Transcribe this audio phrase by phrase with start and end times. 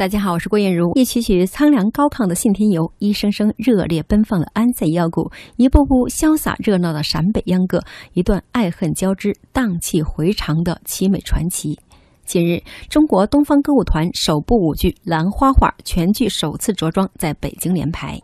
[0.00, 0.92] 大家好，我是郭艳茹。
[0.94, 7.82] 一曲曲苍凉高亢的信天游，一声声热烈奔放的安塞腰鼓，一步步潇洒热闹的陕北秧歌，
[8.14, 11.78] 一段爱恨交织、荡气回肠的凄美传奇。
[12.24, 18.18] 近日，中国东方歌舞团首部舞剧《兰花花》全剧首次着装在北京联排。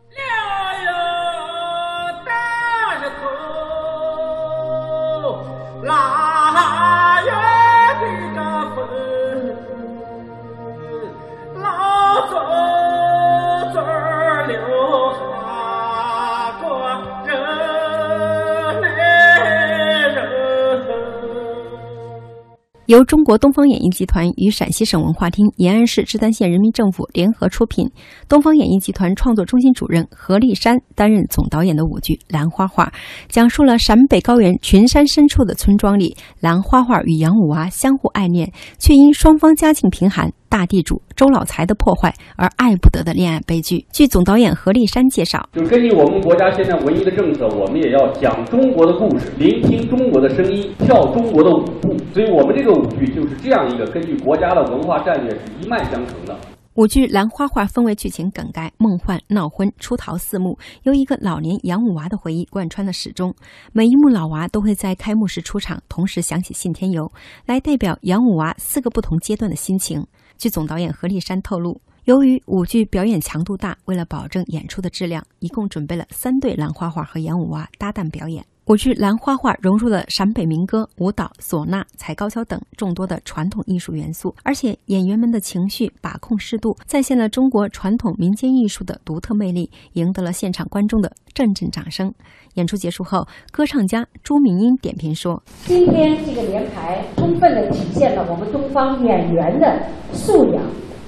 [22.87, 27.91] 由中国东方演艺集团与陕西省文化厅、延安市志丹县人民政府联合出品，
[28.29, 32.85] 东方演艺集团创作中心主任何立山担任总导演的舞剧《兰花花》，
[33.29, 40.33] 讲述了陕北高原群山深处的村庄里，兰花花与杨五娃相互爱恋，却因双方家境贫寒。
[40.49, 43.85] 大地主周老财的破坏而爱不得的恋爱悲剧。
[43.93, 51.97] 据总导演何立山介绍，就是根据我们国家现在唯一的政策，我们也要讲中国的故事，聆听中国的声音，跳中国的舞步。
[52.13, 56.35] 所以，我们这个舞剧就是这样一个根据国家的文化战略是一脉相承的。
[56.77, 63.35] 舞剧《兰花花》分为剧情梗概、梦幻、闹婚、出逃四幕，由一个老年养五娃的回忆贯穿了始终。
[63.73, 67.05] 每一幕老娃都会在开幕时出场，同时响起《信天游》，
[67.47, 70.07] 来代表养五娃四个不同阶段的心情。
[70.37, 78.45] 据总导演何立山透露，由于舞剧表演强度大，为了保证演出的质量，一共准备了三对兰花花和演五娃搭档表演。
[78.67, 92.13] 舞剧《兰花画》融入了陕北民歌、舞蹈、唢呐、踩高跷等众多的传统艺术元素，而且演员们的情绪把控适度，再现了中国传统民间艺术的独特魅力，赢得了现场观众的阵阵掌声。
[92.55, 99.81] 演出结束后，歌唱家朱明英点评说：“今天这个联排充分的体现了我们东方演员的
[100.13, 100.61] 素养、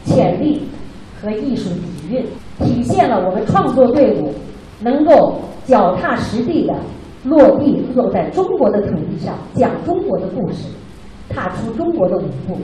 [0.05, 0.69] 潜力
[1.21, 2.25] 和艺术底蕴，
[2.61, 4.33] 体现了我们创作队伍
[4.81, 6.73] 能够脚踏实地的。”
[7.25, 10.69] 落地落在中国的土地上，讲中国的故事，
[11.29, 12.57] 踏出中国的舞步。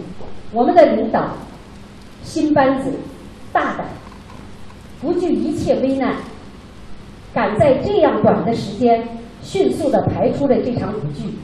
[0.53, 1.31] 我们的领导
[2.22, 2.91] 新班子
[3.53, 3.87] 大胆，
[5.00, 6.15] 不惧一切危难，
[7.32, 9.06] 敢在这样短的时间
[9.42, 11.34] 迅速的排出了这场舞剧，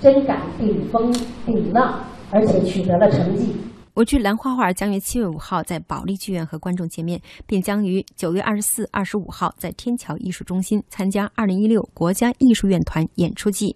[0.00, 1.10] 真敢顶风
[1.46, 3.54] 顶浪，而且取得了成绩。
[3.98, 13.74] 我剧《兰花花》将于七月五号在保利剧院和观众见面，并将于九月二十四、二十五号在天桥艺术中心参加二零一六国家艺术院团演出季。